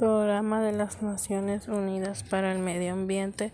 [0.00, 3.52] Programa de las Naciones Unidas para el Medio Ambiente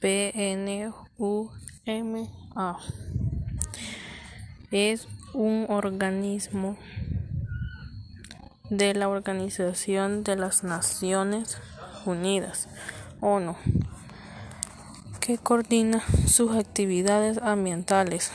[0.00, 1.52] PNUMA
[4.72, 6.76] es un organismo
[8.70, 11.58] de la Organización de las Naciones
[12.04, 12.68] Unidas
[13.20, 13.54] ONU
[15.20, 18.32] que coordina sus actividades ambientales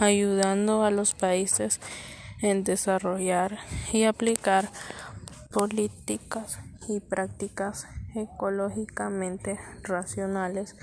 [0.00, 1.80] ayudando a los países
[2.42, 3.58] en desarrollar
[3.92, 4.68] y aplicar
[5.52, 10.76] políticas y prácticas ecológicamente racionales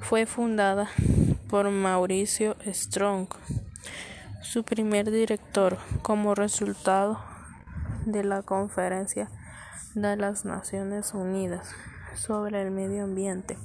[0.00, 0.88] fue fundada
[1.50, 3.28] por Mauricio Strong,
[4.42, 7.18] su primer director, como resultado
[8.06, 9.28] de la Conferencia
[9.94, 11.68] de las Naciones Unidas
[12.14, 13.58] sobre el Medio Ambiente,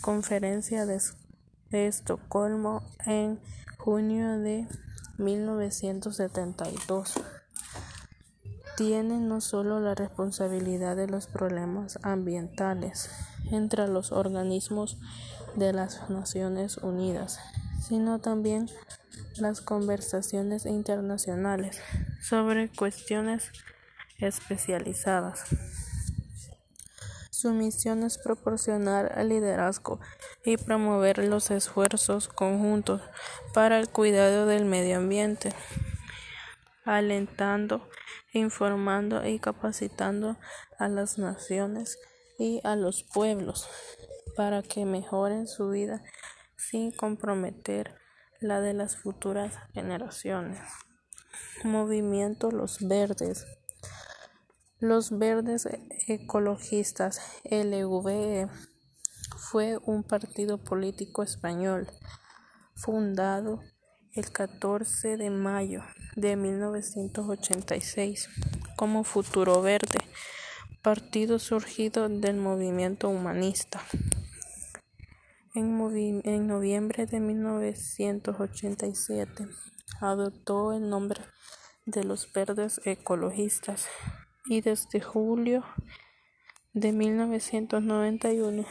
[0.00, 1.00] Conferencia de
[1.70, 3.40] Estocolmo en
[3.78, 4.68] junio de
[5.18, 7.14] 1972
[8.78, 13.10] tiene no solo la responsabilidad de los problemas ambientales
[13.50, 14.98] entre los organismos
[15.56, 17.40] de las Naciones Unidas,
[17.82, 18.70] sino también
[19.38, 21.80] las conversaciones internacionales
[22.22, 23.50] sobre cuestiones
[24.18, 25.42] especializadas.
[27.32, 29.98] Su misión es proporcionar liderazgo
[30.44, 33.02] y promover los esfuerzos conjuntos
[33.52, 35.52] para el cuidado del medio ambiente,
[36.84, 37.82] alentando
[38.32, 40.36] informando y capacitando
[40.78, 41.98] a las naciones
[42.38, 43.68] y a los pueblos
[44.36, 46.02] para que mejoren su vida
[46.56, 47.94] sin comprometer
[48.40, 50.60] la de las futuras generaciones.
[51.64, 53.46] Movimiento Los Verdes.
[54.78, 55.68] Los Verdes
[56.06, 58.48] Ecologistas LVE
[59.36, 61.88] fue un partido político español
[62.74, 63.60] fundado
[64.14, 65.82] el 14 de mayo
[66.16, 68.28] de 1986
[68.76, 70.00] como Futuro Verde,
[70.82, 73.80] partido surgido del movimiento humanista.
[75.54, 75.80] En,
[76.24, 79.48] en, noviembre de 1987
[80.00, 81.20] adoptó el nombre
[81.86, 83.86] de los Verdes Ecologistas
[84.46, 85.64] y desde julio
[86.72, 88.64] de 1991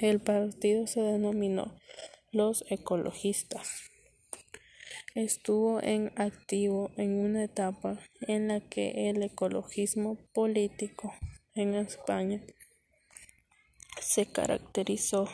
[0.00, 1.74] el partido se denominó
[2.32, 3.95] los Ecologistas.
[5.16, 11.14] Estuvo en activo en una etapa en la que el ecologismo político
[11.54, 12.42] en España
[13.98, 15.26] se caracterizó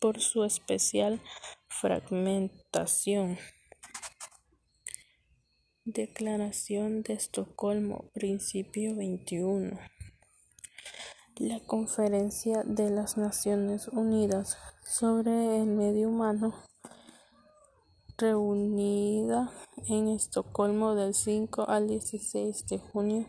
[0.00, 1.20] por su especial
[1.68, 3.36] fragmentación.
[5.84, 9.78] Declaración de Estocolmo, principio 21.
[11.36, 16.67] La Conferencia de las Naciones Unidas sobre el Medio Humano
[18.18, 19.52] reunida
[19.86, 23.26] en Estocolmo del 5 al 16 de junio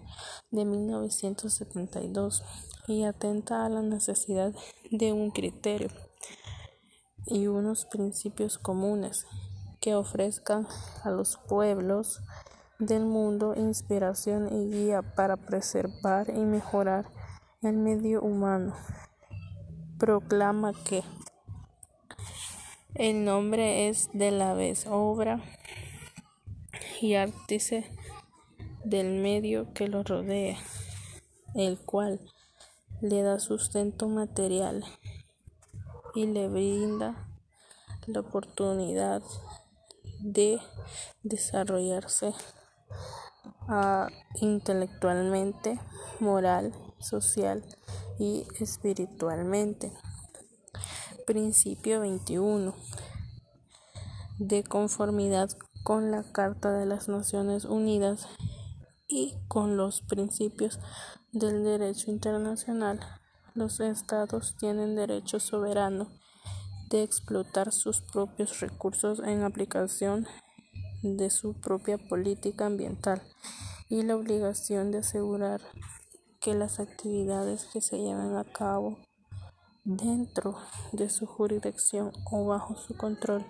[0.49, 2.43] de 1972
[2.87, 4.51] y atenta a la necesidad
[4.89, 5.89] de un criterio
[7.27, 9.27] y unos principios comunes
[9.79, 10.67] que ofrezcan
[11.03, 12.21] a los pueblos
[12.79, 17.05] del mundo inspiración y guía para preservar y mejorar
[17.61, 18.73] el medio humano.
[19.99, 21.03] Proclama que
[22.95, 25.41] el nombre es de la vez obra
[27.01, 27.85] y ártice
[28.83, 30.57] del medio que lo rodea,
[31.55, 32.19] el cual
[33.01, 34.83] le da sustento material
[36.15, 37.27] y le brinda
[38.07, 39.21] la oportunidad
[40.19, 40.59] de
[41.23, 42.33] desarrollarse
[43.67, 44.07] uh,
[44.41, 45.79] intelectualmente,
[46.19, 47.63] moral, social
[48.17, 49.91] y espiritualmente.
[51.29, 52.73] Principio 21.
[54.39, 55.51] De conformidad
[55.83, 58.27] con la Carta de las Naciones Unidas
[59.07, 60.79] y con los principios
[61.31, 62.99] del derecho internacional,
[63.53, 66.07] los estados tienen derecho soberano
[66.89, 70.25] de explotar sus propios recursos en aplicación
[71.03, 73.21] de su propia política ambiental
[73.87, 75.61] y la obligación de asegurar
[76.41, 78.97] que las actividades que se llevan a cabo
[79.83, 80.57] dentro
[80.91, 83.45] de su jurisdicción o bajo su control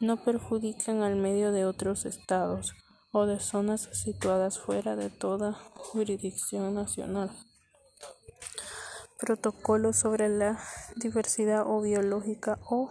[0.00, 2.74] no perjudican al medio de otros estados
[3.12, 7.30] o de zonas situadas fuera de toda jurisdicción nacional.
[9.18, 10.58] Protocolo sobre la
[10.96, 12.90] diversidad o biológica o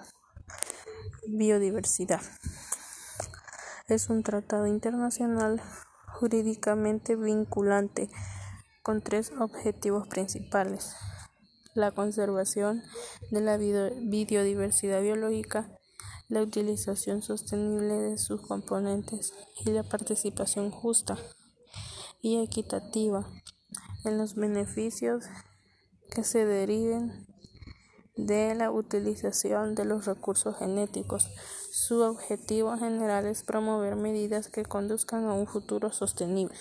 [1.28, 2.22] biodiversidad.
[3.88, 5.62] Es un tratado internacional
[6.08, 8.10] jurídicamente vinculante
[8.82, 10.96] con tres objetivos principales
[11.74, 12.84] la conservación
[13.32, 15.78] de la biodiversidad biológica,
[16.30, 19.34] la utilización sostenible de sus componentes
[19.66, 21.18] y la participación justa
[22.22, 23.28] y equitativa
[24.06, 25.26] en los beneficios
[26.12, 27.28] que se deriven
[28.16, 31.30] de la utilización de los recursos genéticos.
[31.72, 36.58] Su objetivo general es promover medidas que conduzcan a un futuro sostenible.